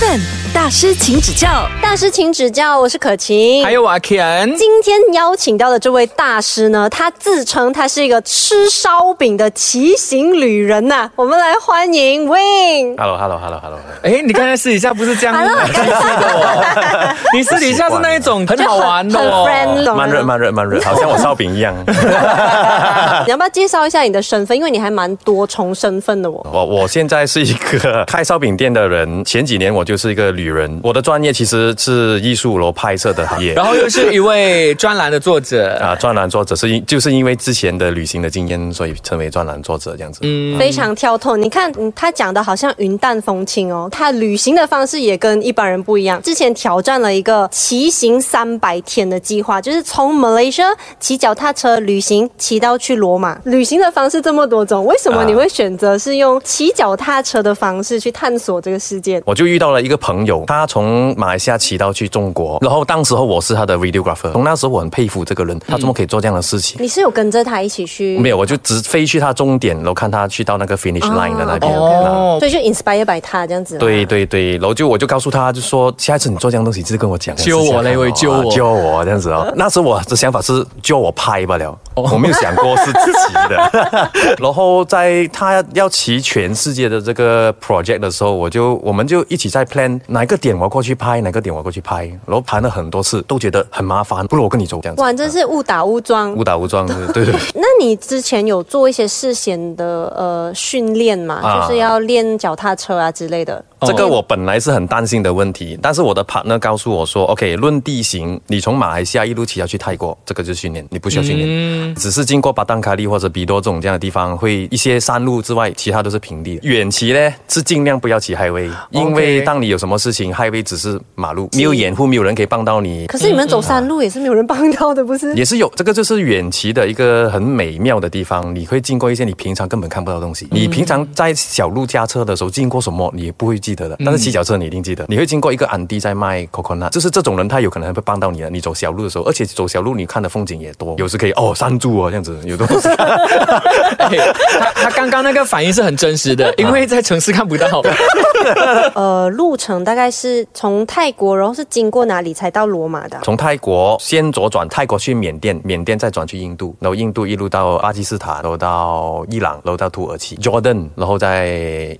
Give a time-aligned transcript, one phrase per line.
[0.00, 0.39] 7.
[0.52, 1.68] 大师，请指教。
[1.80, 3.64] 大师，请指教，我是可晴。
[3.64, 12.96] 还有阿 Ken，今天邀请到的这位大师呢，他自称他是一个吃烧饼的骑行旅人呐、我们来欢迎 Win。
[12.96, 19.84] Hello Hello Hello Hello，哎，你刚才私底下不是这样 Hello，自私的哦，你私底下是那一种很好玩的很哦。
[19.84, 21.74] 懂吗慢热慢热慢热，好像我烧饼一样。
[21.86, 24.56] 你要不要介绍一下你的身份？
[24.56, 26.44] 因为你还蛮多重身份的哦。
[26.52, 33.52] 我我现在是一个开烧饼店的人，前几年我就是一个旅人，我的专业其实是艺术楼拍摄的行业。
[33.52, 40.20] 然后又是一位专栏的作者， 啊，专栏作者是因就是因为之前的旅行的经验，所以成为专栏作者这样子。
[40.22, 46.20] 嗯，非常跳脱，你看，嗯他讲的好像云淡风轻哦，他旅行的方式也跟一般人不一样。
[46.22, 53.38] 之前挑战了一个骑行三百天的计划，就是从 Malaysia 骑脚踏车旅行，骑到去罗马。
[53.44, 59.20] 旅行的方式这么多种，为什么啊你会选择是用骑脚踏车的方式去探索这个世界？
[59.24, 66.76] 我就遇到了一个朋友，他从马来西亚骑到去中国，然后当时候我是他的 videographer，从那时候我很佩服这个人，他怎么可以做这样的事情？
[66.82, 68.18] 你是有跟着他一起去？
[68.18, 71.72] 没有，我就直飞去他终点，然后看他去到那个 finish line 的那边。
[71.72, 73.78] 哦所以就 inspire by 他这样子。
[73.78, 74.00] 对。
[74.10, 79.52] 对对，然后就我就告诉他，就说下一次你做这样东西，就是跟我讲，救我嘞试试看哦喂揪我啊揪我这样子哦。
[79.54, 84.10] 那时我的想法是救我拍罢了，我没有想过是自己的。
[84.40, 95.00] 然后在他要骑全世界的这个 project 的时候，我就我们就一起在 plan 哪个点我要过去拍，哪个点我要过去拍，然后谈了很多次，都觉得很麻烦，不如我跟你走这样子。
[95.00, 96.34] 哇，真是误打误撞。
[96.34, 97.40] 误打误撞 的，对对对。
[97.54, 101.36] 那你之前有做一些事先的呃训练嘛？
[101.36, 103.64] 啊就是要练脚踏车啊之类的。
[103.86, 116.58] 这个我本来是很担心的问题，但是我的 partner 告诉我说，OK，论地形，你从马来西亚一路骑下去泰国，这个就是训练，你不需要训练，只是经过巴丹卡利或者比多这种这样的地方，会一些山路之外，其他都是平地。
[116.62, 123.06] 远骑呢是尽量不要骑 highway，因为当你有什么事情，highway 只是马路，没有掩护，没有人可以帮到你。
[123.06, 125.34] 可是你们走山路也是没有人帮到的，不是？
[125.34, 128.54] 也是有，这个就是远骑的一个很美妙的地方。
[128.54, 130.48] 你会经过一些你平常根本看不到的东西。
[130.50, 133.96] 你平常在小路驾车的时候经过什么，你也不会记得的。
[134.04, 135.04] 但是骑脚车你一定记得。
[135.08, 138.50] 你会经过一个安迪在卖 coconut，就是这种人，他有可能会帮到你的。
[138.50, 143.06] 你走小路的时候，而且走小路你看的风景也多，有时可以哦山猪哦这样子，有东西看。
[143.98, 144.16] 哎
[144.58, 147.82] 他他刚刚那个反应是很真实的， 因为在城市看不到。
[148.94, 153.20] 呃，路程大概是从泰国，然后是经过哪里才到罗马的啊？
[153.22, 161.48] 从泰国先左转，泰国去缅甸，缅甸再转去印度，然后印度一路到巴基斯坦，然后到伊朗，然后到土耳其，Jordan，然后在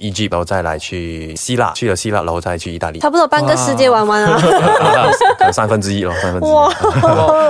[0.00, 2.98] Egypt，然后再来去希腊，去了希腊，然后再去意大利。
[2.98, 4.40] 差不多半个世界玩完啊！
[5.38, 6.50] 可能三分之一了，三分之一。
[6.50, 6.72] 哇，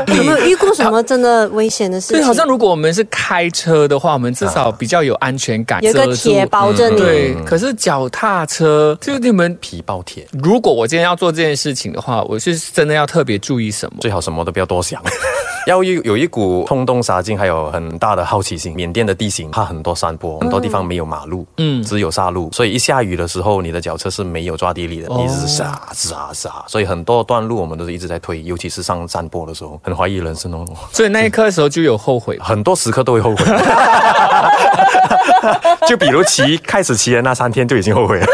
[0.17, 2.27] 有没有遇过什么真的危险的事情对，情？
[2.27, 6.97] 好像如果我们是开车的话，我们至少比较有安全感，有个铁包着你。
[6.99, 13.99] 对，可是脚踏车，就你们，皮包铁，如果我今天要做这件事情的话，我是真的要特别注意什么？
[14.01, 15.03] 最好什么都不要多想，
[15.67, 18.75] 要有有一股冲动杀劲，还有很大的好奇心。
[18.75, 30.65] 缅甸的地形它很多山坡，很多地方没有马路，嗯嗯，只有沙路，所以一下雨的时候，你的脚车是没有抓地力的，一直是啊是啊是啊，所以很多段路我们都是一直在推，尤其是上山坡的时候，很怀疑人生哦。
[30.93, 32.39] 所以那一刻的时候就有后悔。
[32.41, 33.45] 很多时刻都会后悔，
[35.87, 38.27] 就比如骑开始骑的那三天就已经后悔了。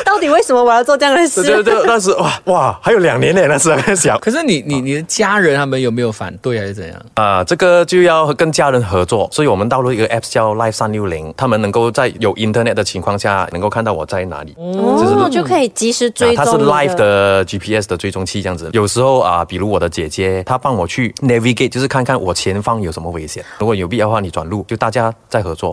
[0.04, 1.42] 到底为什么我要做这样的事？
[1.42, 6.96] 对对对，那时哇哇还有两年呢，那时候在想可是你你你的家人他们有没有反对还是怎样？
[7.14, 14.54] 啊、这个就要跟家人合作，所以我们到了一个 app 叫 Live 三六零，他们能够在有 internet 的情况下，能够看到我在哪里。
[14.58, 18.70] 哦，就可以及时追踪、啊它是 live 的 GPS 的追踪器这样子。
[18.72, 23.44] 有时候啊，比如我的姐姐，她帮我去 navigate，就是看看我前方有什么危险。
[23.58, 25.72] 如果有必要的话，你转路，就大家在合作。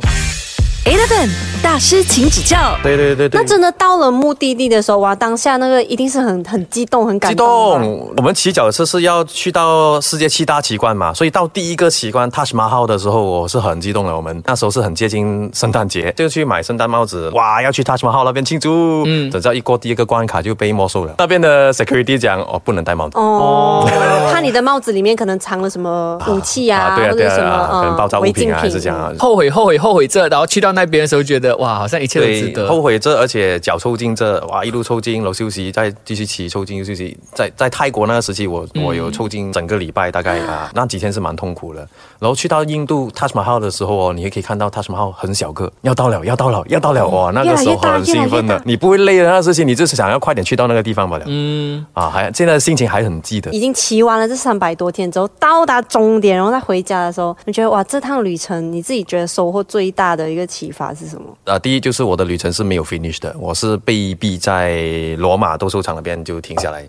[0.88, 1.30] Eleven
[1.62, 2.78] 大师，请指教。
[2.82, 3.46] 对对对对那。
[3.46, 8.08] 真的到了目的地的时候，哇，当下那个一定是很很激动、很感激动！
[8.16, 14.16] 我们骑脚车是要去到世界七大奇观嘛，所以到第一个奇观 Taj Mahal 的时候，我是很激动的。
[14.16, 19.04] 我们那时候是很接近圣诞节，就去买圣诞帽子，哇，要去 Taj Mahal 那边庆祝。
[19.06, 21.16] 嗯，等到一过第一个关卡就被没收了。
[21.18, 23.18] 那边的 security 讲，哦，不能戴帽子。
[23.18, 23.86] 哦，
[24.32, 29.12] 怕你的帽子里面可能藏了什么武器啊，对啊对或者什么啊，可能爆炸物品啊，还是这样啊。
[29.20, 32.68] 后悔后悔后悔这，然后去到那边的时候觉得哇，好像一切都值对，得。
[32.68, 37.18] 后悔这，而且脚抽筋这，哇，一路抽筋，然后休息，再继续骑，抽筋又休息。
[37.34, 41.80] 在在泰国那个时期，我我有抽筋整个礼拜，大概啊那几天是蛮痛苦的。
[42.20, 51.26] 然后去到印度 Taj Mahal 的时候哦，你也可以看到 Taj Mahal 很小个，要到了，要到了，要到了，哇，那个时候很兴奋的，你不会累的那个事情，你就是想要快点去到那个地方罢了。
[51.28, 53.50] 嗯，啊，还现在心情还很记得。
[53.52, 61.38] 已经骑完了这三百多天之后，到达终点，然后再回家的时候，你觉得哇，这趟旅程你自己觉得收获最大的一个启发是什么？
[61.46, 66.82] 啊，第一就是我的旅程是没有 finish 的，我是被逼在罗马斗兽场那边就停下来。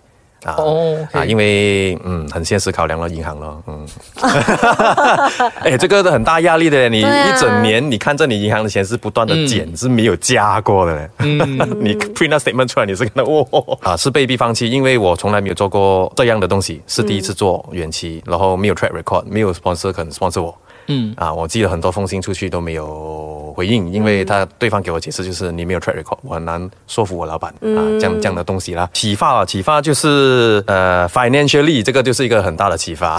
[0.45, 3.85] 啊哦啊，因为嗯，很现实考量了银行了，嗯，
[5.59, 11.09] 哎，这个很大压力的，你一整年你看着你银行的钱是不断的减，是没有加过的。
[11.17, 11.37] 嗯
[11.83, 13.45] 你 print 那 statement 出来，你是看到 哇、
[13.81, 20.57] 啊，是被逼放弃，因为我从来没有做过这样的东西，是第一次做远期，然后没有 track record，没有 sponsor 肯 sponsor 我。
[20.89, 28.89] 嗯，啊，我寄了很多封信出去都没有回应，因为他对方给我解释就是你没有 track record，我很难说服我老板、啊，这样这样的东西啦。
[28.91, 33.17] 启发啊，启发就是呃 financially 这个就是一个很大的启发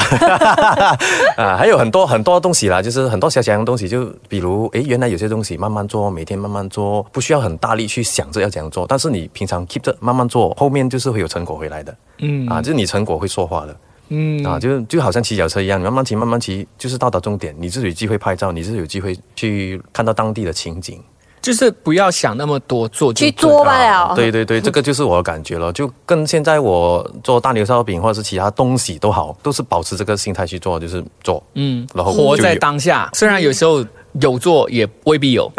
[1.38, 11.94] 啊，还有很多很多东西啦，就是很多小小的东西，就比如诶，原来有些东西慢慢做，每天慢慢做，不需要很大力去想着要怎样做，但是你平常 keep 着慢慢做，后面就是会有成果回来的。
[12.18, 13.76] 嗯啊，就是你成果会说话的。
[14.10, 14.44] 嗯。
[14.44, 21.02] 啊，就就好像骑脚车一样，你慢慢骑，慢慢骑，就是到达终点，你是有机会拍照，你是有机会去看到当地的情景。
[21.42, 23.98] 就是不要想那么多，做就去做罢了。
[24.08, 33.82] 啊对对对，这个就是我的感觉了，就跟现在我做大牛烧饼或者是其他东西都好，都是保持这个心态去做，就是做，嗯，然后活在当下，虽然有时候
[34.20, 35.50] 有做，也未必有，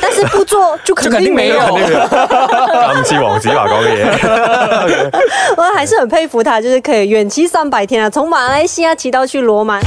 [0.00, 1.58] 但是不做就肯定没有。
[1.66, 2.08] 定没有。
[2.94, 5.10] 今次王子話講嘅嘢。
[5.56, 9.80] 我还是很佩服他，就是可以远期三百天啊，从马来西亚骑到去罗马。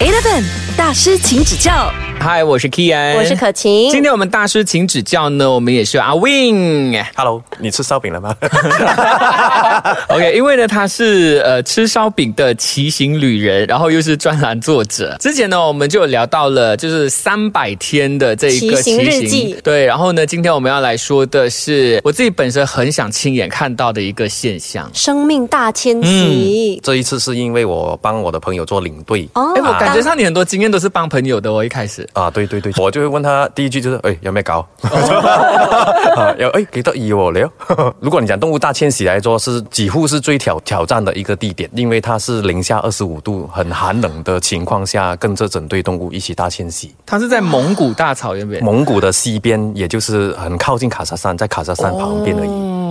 [0.00, 0.42] Eleven
[0.76, 1.90] 大师，请指教。
[2.20, 6.94] 嗨，我是 Kian，我是可晴，今天我们大师请指教呢，我们也是阿 Win。
[7.16, 8.36] Hello，你吃烧饼了吗？
[10.10, 15.16] OK，因为呢，他是呃吃烧饼的骑行旅人，然后又是专栏作者。
[15.20, 24.90] 之前呢，我们就有聊到了，就是三百天的这一个骑行日记对，然后呢，今天我们要来说的是我自己本身很想亲眼看到的一个现象。
[24.92, 26.80] 生命大迁徙。
[26.82, 29.26] 这一次是因为我帮我的朋友做领队。
[29.34, 32.06] 哦哎，我感觉上你很多经验都是帮朋友的哦，一开始。
[32.12, 34.66] 啊，對對對，我就會問他第一句就是，誒、有咩搞？
[34.82, 37.94] 啊有誒幾得意喎你哦。
[38.00, 46.94] 如果你講動物大遷徙來說，是幾乎是最挑挑戰的一個地點，因為它是零下二十五度，很寒冷的情況下，跟着整隊動物一起大遷徙。
[47.06, 48.62] 它是在蒙古大草原邊。
[48.62, 52.48] 蒙古的西邊，也就是很靠近卡薩山，在卡薩山旁邊而已、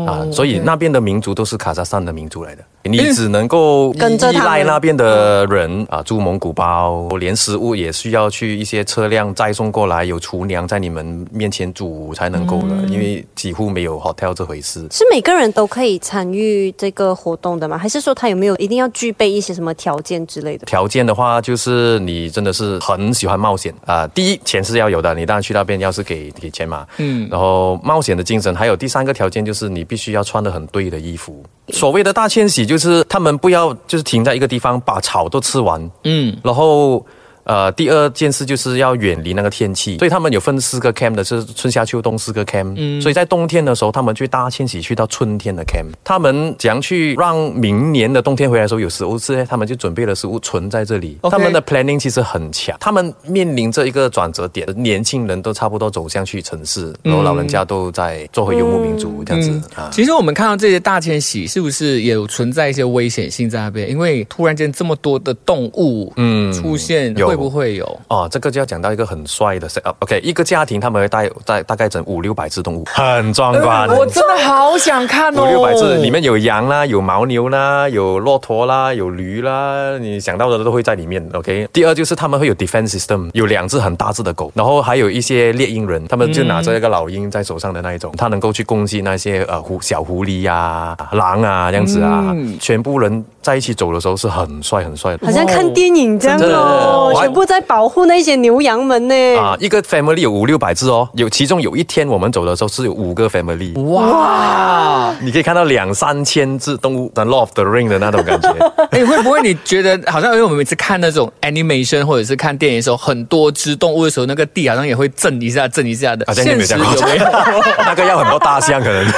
[0.08, 2.64] 啊，所以那边的民族都是卡萨山的民族来的。
[2.84, 14.88] 你只能够跟着他那边的人啊，住蒙古包，连食物也需要去一些车辆载送过来，有厨娘在你们面前煮才能够的，因为几乎没有 hotel 这回事。
[14.90, 17.78] 是每个人都可以参与这个活动的吗？
[17.78, 20.66] 还是说他有没有一定要具备一些什么条件之类的？
[20.66, 31.44] 条件的话，就是你真的是很喜欢冒险啊、第一，钱是要有的，你当然去那边要是给给钱嘛，嗯嗯，然后冒险的精神，还有第三个条件就是你必须要穿的很对的衣服。
[31.70, 37.06] 所谓的大迁徙，就是他们不要就是停在一个地方把草都吃完，嗯，然后。
[37.48, 42.74] 呃，第二件事就是要远离那个天气，所以他们有分四个 camp 的，是春夏秋冬四个 camp。
[42.76, 45.88] 嗯，所以在冬天的时候，他们去大迁徙去到春天的 camp。
[46.04, 49.46] 他们怎样去让明年的冬天回来的时候有食物吃呢？
[49.50, 51.18] 他们就准备了食物存在这里。
[51.32, 59.90] 他们的 planning 其实很强，他们面临着一个转折点，年轻人都差不多走向去城市，然后老人家都在做回游牧民族这样子、啊。
[59.90, 63.90] 其实我们看到这些大迁徙，是不是也有存在一些危险性在那边？
[63.90, 68.00] 因为突然间这么多的动物嗯出现，有会不会有？
[68.10, 69.96] 哦，这个就要讲到一个很帅的 set up。
[70.00, 73.88] OK，一个家庭他们会带带大概整五六百只动物， 很壮观。
[73.90, 75.44] 我真的好想看哦！
[75.44, 81.26] 五六百只，里面有羊啦，有牦牛啦，有骆驼啦，有驴啦，你想到的都会在里面。
[81.34, 95.26] OK，第二就是他们会有 defense system，有两只很大只的狗，然后还有一些猎鹰人，他们就拿着一个老鹰在手上的那一种，他能够去攻击那些呃狐小狐狸呀、狼啊这样子啊，嗯全部人在一起走的时候是很帅很帅的。
[95.26, 99.16] 好像看电影这样的哦，全部在保护那些牛羊们呢。
[99.38, 105.16] 啊，一个 family 有五六百只哦，有其中有一天我们走的时候是有五个 family，哇！
[105.22, 108.54] 你可以看到两三千只动物，《The Lord of the Ring》的那种感觉。
[108.92, 116.26] 哎，会不会你觉得好像因为我们每次看那种 animation 或者是看电影的时候，很多只动物的时候，那个地好像也会震一下、震一下的。
[116.28, 117.26] 好像你没有现讲过实有没有？
[117.80, 119.06] 那个要很多大象可能。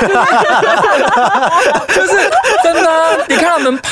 [1.90, 2.30] 就是
[2.64, 2.79] 真的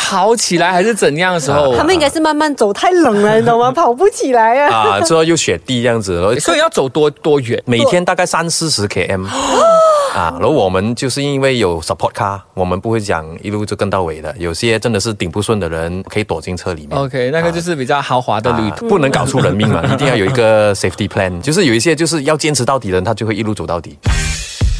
[0.10, 3.70] 跑起来还是怎样的时候， 他们应该是慢慢走，太冷了，你懂吗？
[3.76, 4.74] 跑不起来啊。
[4.74, 7.62] 啊，之后又雪地这样子， 所以要走多多远？
[7.66, 9.26] 每天大概三四十 km
[10.16, 16.98] 啊，然后我们就是因为有 support car，我们不会讲一路就跟到尾的，有些真的是顶不顺的人可以躲进车里面。
[16.98, 18.86] OK，那个就是比较豪华的旅途。
[18.86, 23.98] 啊不能搞出人命嘛，一定要有一个 safety plan，就是有一些就是要坚持到底的人，他就会一路走到底。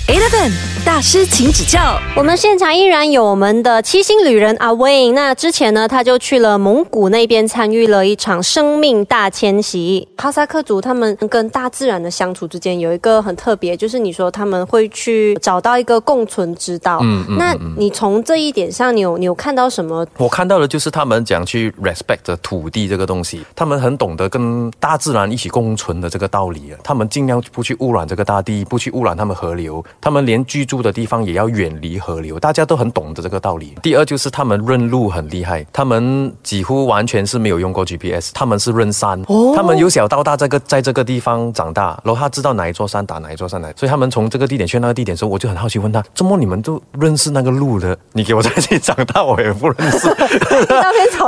[0.08, 0.54] Eleven
[0.86, 2.00] 大师，请指教。
[2.16, 5.12] 我们现场依然有我们的七星旅人阿 Wayne。
[5.12, 10.08] 那之前呢，他就去了蒙古那边参与了一场生命大迁徙。
[10.16, 17.00] 哈萨克族他们跟大自然的相处之间有一个很特别，就是你说他们会去找到一个共存之道。
[17.04, 17.38] 嗯嗯。
[17.38, 20.08] 那你从这一点上，你有你有看到什么？
[20.16, 26.80] 我看到的就是他们讲去 respect 土地这个东西，他们很懂得跟大自然一起共存的这个道理啊。
[26.82, 29.84] 他们尽量不去污染这个大地，不去污染他们河流。
[30.00, 33.76] 他们连居住的地方也要远离河流，大家都很懂得这个道理。
[33.82, 39.20] 第二就是他们认路很厉害，他们几乎完全是没有用过 GPS，他们是认山。
[39.28, 47.98] 哦，他们由小到大这个在这个地方长大，然后他知道哪一座山打哪一座山来，所以他们从这个地点去那个地点的时候，我就很好奇问他：怎么你们都认识那个路的？
[48.14, 50.08] 你给我在这里长大，我也不认识。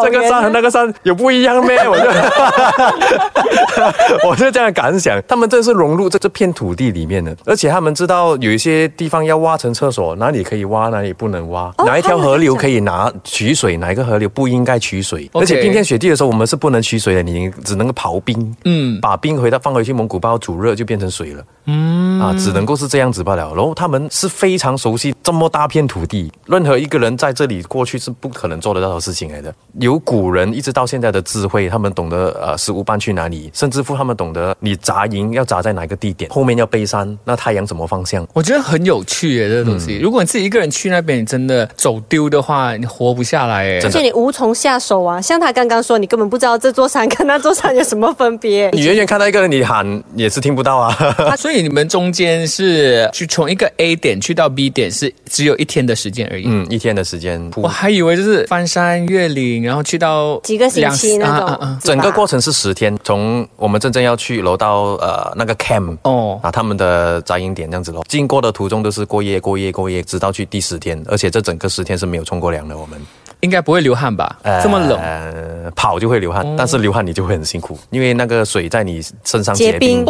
[0.03, 1.77] 这个山和那个山有不一样咩？
[1.89, 2.05] 我就
[4.29, 8.58] 我就这样感想，他们真是融入在这片土地里面的，而且他们知道有。
[8.59, 11.73] 一些地方要挖成厕所，哪里可以挖，哪里不能挖？
[11.85, 15.29] 哪一条河流可以拿取水，哪一个河流不应该取水？
[15.31, 23.53] 而且冰天雪地的时候，我们是不能取水的，你只能够刨冰，嗯，把冰回到放回去蒙古包煮热就变成水了，嗯啊，只能够是这样子罢了。
[23.55, 29.55] 然后他们是非常熟悉这么大片土地，任何一个人在这里过去是不可能做得到的事情来的。
[29.79, 38.27] 有古人一直到现在的智慧，他们懂得呃食物搬去哪里，甚至乎他们懂得你扎营要扎在哪个地点，后面要背山，那太阳怎么方向？
[38.33, 38.43] 我。
[38.49, 39.99] 觉得很有趣耶，这个东西。
[39.99, 43.79] 如果你自己一个人去那边，你真的走丢的话，你活不下来耶。
[43.83, 45.21] 而且你无从下手啊。
[45.21, 48.71] 像他刚刚说，你根本不知道这座山跟那座山有什么分别。
[48.71, 51.35] 你远远看到一个人，你喊也是听不到 啊。
[51.37, 56.45] 所以你们中间是去从一个 A 点去到 B 点，是只有一天的时间而已。
[56.47, 57.39] 嗯，一天的时间。
[57.55, 61.77] 我还以为就是翻山越岭，然后去到几个星期那种。
[61.83, 68.38] 整个过程是十天，从我们真正要去楼到呃那个 camp 哦啊他们的扎营点这样子咯，经过。
[68.41, 72.77] 的途中都是过夜过夜过夜，直到去第十天，而且这整个十天是没有冲过凉的。
[72.77, 72.99] 我们
[73.41, 74.37] 应该不会流汗吧？
[74.61, 80.05] 这么冷，跑就会流汗，但是流汗你就会很辛苦，因为那个水在你身上结冰，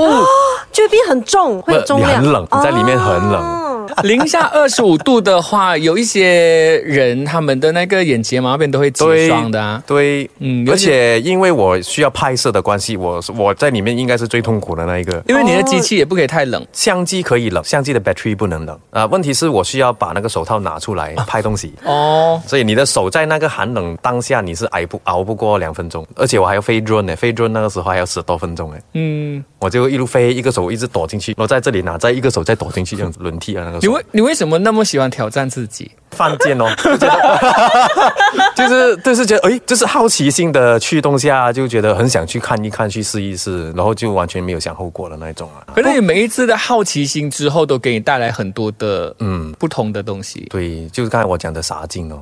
[0.72, 3.69] 结冰很重，会重量，很冷，你在里面很冷。
[4.04, 9.82] 零下二十五度的话，有一些人他们的那个眼睫毛那边都会结霜的啊。
[9.86, 15.22] 对，嗯，而且因为我需要拍摄的关系，我我在里面应该是最痛苦的那一个。
[15.28, 19.06] 因为你的机器也不可以太冷，相机可以冷，相机的 battery 不能冷啊。
[19.08, 28.82] 问题是我需要把那个手套拿出来 拍东西哦，所以你的手在那个寒冷当下你是挨不熬不过两分钟，而且我还要飞 drone 呢，飞 drone 那个时候还要十多分钟哎。
[28.94, 33.79] 嗯，我就一路飞，一个手一直躲进去，我在这里拿，在一个手再躲进去，这样子轮替啊那个。
[33.82, 35.92] 你为你为什么那么喜欢挑战自己？
[36.12, 36.66] 犯贱哦，
[38.58, 45.64] 就是就是觉得哎，就是好奇心的驱动下，就觉得很想去看一看，去试一试，然后就完全没有想后果的那一种啊。
[45.74, 50.48] 可是你每一次的好奇心之后，都给你带来很多的嗯不同的东西。
[50.50, 52.20] 对，就是刚才我讲的傻劲哦。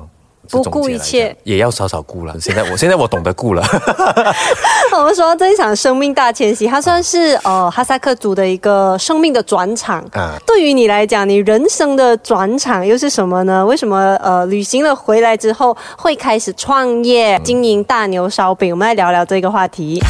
[0.50, 2.34] 不顾一切也要少少顾了。
[2.40, 3.62] 现在我现在我懂得顾了。
[4.92, 10.04] 我们说这一场生命大迁徙，它算是呃哈萨克族的一个生命的转场。
[10.12, 13.64] 啊，对于你来讲，你人生的转场又是什么呢？
[13.64, 18.72] 为什么呃旅行了回来之后会开始创业经营大牛烧饼？
[18.72, 20.00] 我们来聊聊这个话题。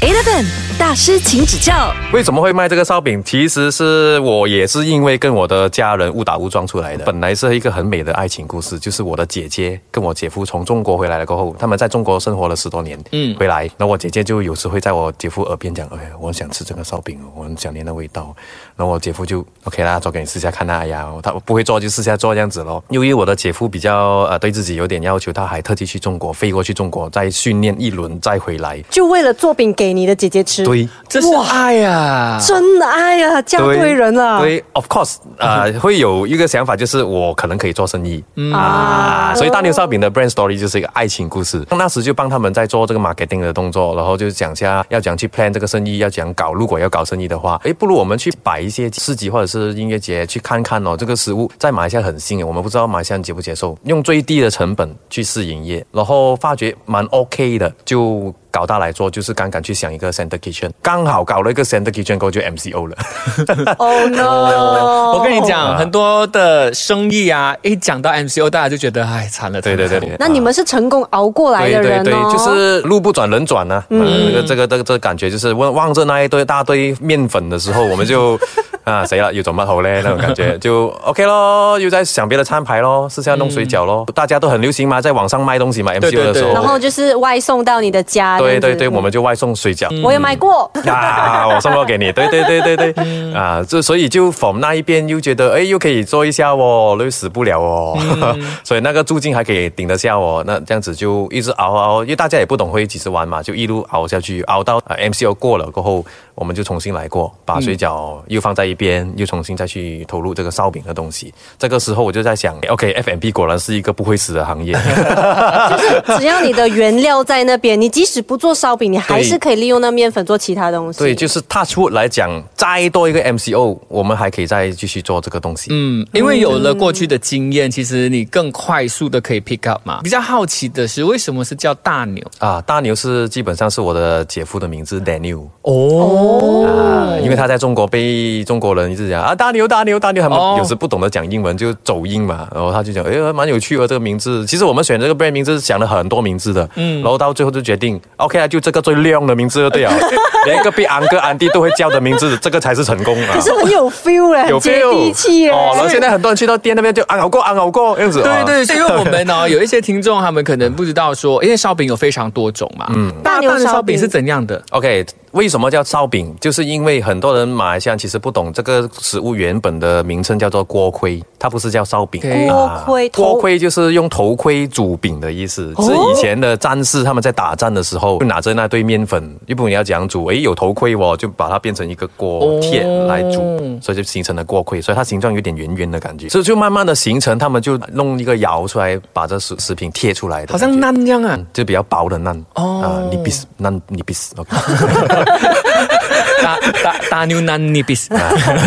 [0.00, 0.44] Eleven
[0.86, 1.92] 大师，请指教。
[2.12, 3.20] 为什么会卖这个烧饼？
[3.24, 7.04] 其实是我也是因为跟我的家人误打误撞出来的。
[7.04, 18.32] 本来是一个很美的爱情故事，就是我的姐姐跟我姐夫从中国回来了过后，他们在中国生活了十多年，嗯，回来，那我姐姐就有时会在我姐夫耳边讲：“哎，我想吃这个烧饼，我很想念那味道。”
[18.76, 22.84] 然后我姐夫就 OK 啦，做给你试下看啊，哎呀，他不会做就试下做这样子咯。
[22.90, 29.86] 由于我的姐夫比较呃对自己有点要求，他还特地去中国飞过去中国再训练一轮再回来，就为了做饼给。
[29.86, 30.75] 给你的姐姐吃，对，
[31.08, 34.40] 这是爱呀，真的爱呀，嫁对人了。
[34.40, 41.64] 对，of course，啊， 会有一个想法，就是我可能可以做生意啊，所以大牛烧饼的 brand story 就是一个爱情故事。
[41.70, 50.96] 那时就帮他们在做这个 marketing 的动作，然后就讲下要讲去 plan 这个生意，要讲搞，如果要搞生意的话，哎，不如我们去摆一些市集或者是音乐节去看看哦。
[50.96, 58.34] 这个食物在马来西亚很新，我们不知道马来西亚接不接受，用最低的成本去试营业，然后发觉蛮 OK 的，就。
[58.56, 62.96] 搞大来做，就是刚刚去想一个 center kitchen，刚好搞了一个 center kitchen，过就 MCO 了。
[63.76, 65.12] Oh no！
[65.12, 69.60] 我跟你讲，很多的生意啊，一讲到 MCO，大家就觉得哎惨了。
[69.60, 70.16] 对对对。
[70.18, 72.04] 那你们是成功熬过来的人哦。
[72.04, 73.84] 对对对，就是路不转人转呢。
[73.90, 74.42] 嗯。
[74.46, 78.38] 这个这个这个感觉就是望望着那一堆大堆面粉的时候，我们就
[78.84, 84.06] 啊谁了又怎么头嘞那种感觉就 OK 咯，又在想别的餐牌咯，是下弄水饺咯。
[84.14, 86.52] 大家都很流行嘛，在网上卖东西嘛 MCO 的时候。
[86.52, 88.38] 然后就是外送到你的家。
[88.46, 89.88] 对对对，我们就外送水饺。
[90.02, 90.70] 我也买过。
[90.86, 97.98] 啊，我送过给你，对对对对对，啊，这所以就 from 那一边又觉得，哎，又可以做一下哦，累死不了哦，
[98.64, 106.04] 所以那个租金还可以顶得下哦，那这样子就一直熬熬，因为大家也不懂会几时玩嘛，就一路熬下去，熬到、呃、MCO 过了过后，
[106.36, 111.34] 我们就重新来过，把水饺又放在一边，又重新再去投入这个烧饼的东西。
[111.58, 114.74] 这个时候我就在想，OK，F&B 果然是一个不会死的行业。
[115.70, 120.98] 就是只要你的原料在那边，你即使不做烧饼，你还是可以利用那面粉做其他东西。
[120.98, 125.68] 对，就是 Touch Wood 来讲，再多一个 MCO，我们还可以再继续做这个东西。
[125.70, 130.00] 嗯，因为有了过去的经验，其实你更快速的可以 pick up 嘛。
[130.02, 132.22] 比较好奇的是，为什么是叫大牛？
[132.38, 136.25] 啊，大牛是基本上是我的姐夫的名字 Daniel 哦，
[136.66, 140.56] 啊，因为他在中国被中国人一直讲啊大牛大牛大牛，他们哦。
[140.58, 144.44] 有时不懂得讲英文就走音嘛，然后他就讲哎蛮有趣的这个名字。
[144.46, 149.92] 其实我们选这个 brand 名字是想了很多名字的，嗯，然后到最后就决定 OK 啊，就这个最亮的名字就对了，
[150.46, 153.34] 连隔壁安哥安弟都会叫的名字，这个才是成功啊。
[153.34, 153.40] 可。
[153.40, 155.50] 是很有 feel 嘞，有接 feel 地气耶。
[155.50, 163.98] 哦，然后现在很多人去到店那边就安好过安好过这样子，啊对对，是因为我们呢 有一些听众他们可能不知道说，因为烧饼有非常多种嘛，嗯，大牛大牛烧饼烧饼。
[163.98, 165.04] 是怎样的？OK，
[165.36, 166.34] 为什么叫烧饼？
[166.40, 172.22] 就是因为很多人马来西亚其实不懂这个食物原本的名称叫做锅盔，它不是叫烧饼。
[172.22, 173.22] 锅盔头。
[173.22, 183.78] 锅盔就是用头盔煮饼的意思，是以前的战士他们在打仗的时候，就拿着那堆面粉，又不你要讲煮，诶，有头盔哦，就把它变成一个锅贴来煮，哦。
[183.82, 192.80] 所以就形成了锅盔，所以它形状有点圆圆的感觉，所以就慢慢的形成，他们就弄一个窑出来，把这食食品贴出来的好，像馕一样啊，就比较薄的馕哦。
[192.80, 194.56] 啊，你必死那你必死，OK。
[196.42, 198.08] 大大大牛腩尼比斯。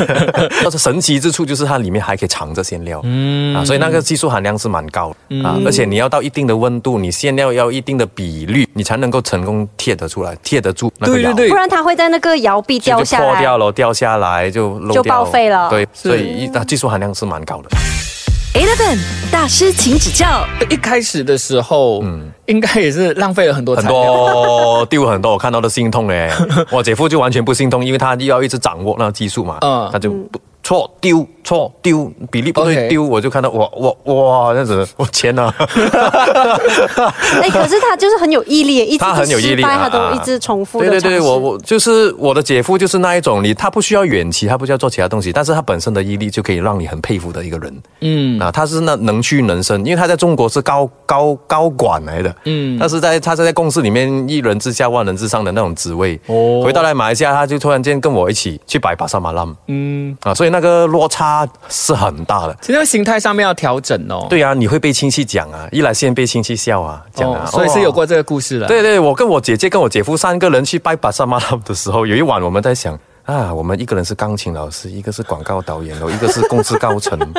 [0.62, 11.34] 但是神奇之处就是它里面还可以藏着馅料，嗯啊，所以那个技术含量是蛮高的、啊，而且你要到一定的温度，你馅料要一定的比率，你才能够成功贴得出来，贴得住那个窑。
[11.34, 13.26] 对对对不，然它会在那个窑壁就就掉下来。
[13.26, 17.70] 破掉了，掉下来就漏就掉报废了对，所以一它技术含量是蛮高的。
[18.60, 19.00] Eleven
[19.32, 20.46] 大师，请指教。
[20.70, 24.04] 一开始的时候，嗯，应该也是浪费了很多材很料。
[24.04, 26.30] 多丢了很多，我看到都心痛嘞。
[26.70, 30.38] 我姐夫就完全不心痛，因为他要一直掌握那个技术嘛，嗯他就不
[30.70, 35.52] 错丢错丢比例不对丢，我就看到哇哇哇这样子，我天哪！
[37.42, 47.82] 哎，可是他就是很有毅力耶，一直他很有毅力他都一直重复的对对对，我我就是我的姐夫，就是那一种，你他不需要远期，他不需要做其他东西，但是他本身的毅力就可以让你很佩服的一个人。
[48.02, 52.76] 嗯，啊，他是那能屈能伸，因为他在中国是高高高管来的，嗯。
[52.76, 56.20] 嗯，但是在他是在公司里面一人之下万人之上的那种职位。
[56.28, 56.62] 哦。
[56.64, 62.58] 回到来马来西亚，他就突然间跟我一起去摆巴沙马浪，嗯，啊，所以那个落差是很大的。
[62.62, 64.28] 其实心态上面要调整哦。
[64.30, 68.68] 对啊，你会被亲戚讲啊，一来先被亲戚笑啊，讲啊，哦所以是有哦过这个故事的。
[68.68, 77.30] 对对，我跟我姐姐跟我姐夫三个人去拜巴萨马拉的时候，有一晚我们在想啊，我们一个人是钢琴老师，一个是广告导演，然后一个是公司高层， 然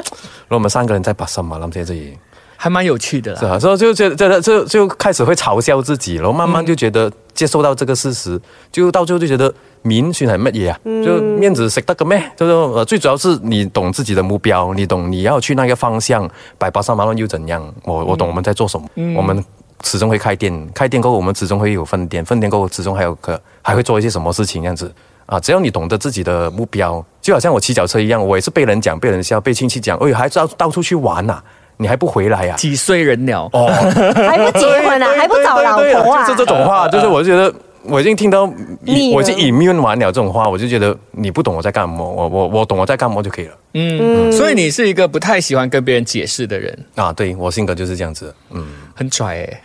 [0.51, 2.17] 后我们三个人在巴萨马拉在这里，
[2.63, 3.41] 还蛮有趣的啦。
[3.41, 8.39] 是啊，所以就觉得觉得就就开始会嘲笑自己，然后慢慢就觉得接受到这个事實，
[8.71, 10.79] 就到最后就觉得面算係乜嘢啊？
[11.03, 12.23] 就面子食得嘅咩？
[12.37, 17.67] 就是呃，最主要是你懂自己的目标，你懂你要去那个方向，百八三萬萬又怎样？
[17.85, 19.43] 我我懂我们在做什麼，我们
[19.83, 24.93] 始终会开店，开店過後我们始终会有分店，分店過後始终还有個還會做一些什么事情，這樣子。
[25.25, 31.41] 啊，只要你懂得自己的目标，就好像我骑脚车一样，我也是被人讲、被人笑、被亲戚講，哎，還到到处去玩呐、
[31.81, 33.49] 你还不回来呀、几岁人了？
[33.53, 33.67] 哦，
[34.15, 36.37] 还不结婚啊，还不找老婆啊就是？
[36.37, 37.53] 这种话，就是我就觉得。
[37.83, 47.13] 我已经听到我已经 immune 完了这种话，我就觉得你不懂我在干嘛，我我我懂我在干嘛就可以了嗯，所以你是一个不太喜欢跟别人解释的人，啊！
[47.13, 49.61] 对我性格就是这样子，嗯，很拽哎、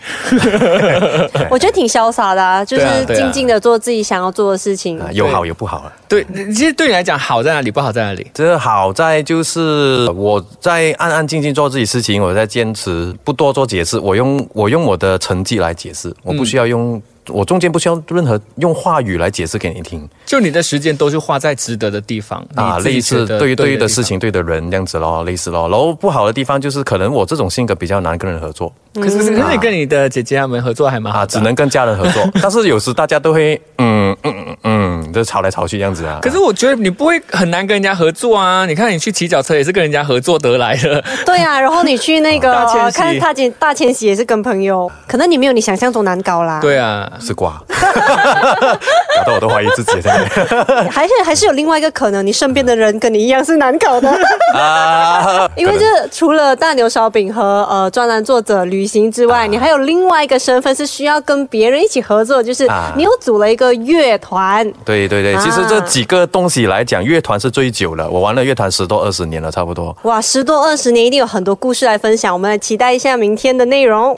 [1.50, 5.00] 我觉得挺潇洒的啊，就是静静的做自己想要做的事情。
[5.00, 5.92] 啊，有好有不好啊。
[6.08, 6.24] 对，
[6.54, 8.28] 其实对你来讲好在哪里，不好在哪里？
[8.32, 23.88] 这好在就是我在安安静静做自己事情，我在坚持不多做解释，我用我用我的成绩来解释，我不需要用、我中间不需要任何用话语来解释给你听就你的时间都是花在值得的地方啊，类似觉得对对的。
[23.96, 25.70] 事情、对的人这样子咯，类似咯。
[25.70, 36.20] 然后不好的地方就是可能我这种性格比较难跟人合作可是可是你跟你的姐姐他们合作还蛮好啊，只能跟家人合作， 但是有时大家都会嗯嗯嗯嗯，就吵来吵去这样子啊。
[36.22, 38.66] 可是我觉得你不会很难跟人家合作啊！
[38.66, 46.60] 你看你去骑脚车也是跟人家合作得来的，对啊，然后你去那个大看大千大千玺也是跟朋友，可能你没有你想象中难搞啦。
[46.60, 47.10] 对啊。
[47.20, 50.26] 是瓜， 搞得我都怀疑自己现在
[50.90, 54.10] 还是还是有另外一个可能，你身边的人跟你一样是难搞的。
[54.56, 64.66] 啊，因为这除了大牛烧饼和呃专栏作者旅行之外，你还有另外一个身份是需要跟别人一起合作，就是啊你又组了一个乐团。
[64.84, 69.96] 对对对，啊其实这几个东西来讲，乐团是最久了，我玩了乐团十多二十年了，差不多。
[70.04, 74.16] 哇，十多二十年一定有很多故事来分享，我们来期待一下明天的内容。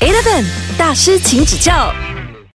[0.00, 0.44] Eleven
[0.76, 1.92] 大师，请指教。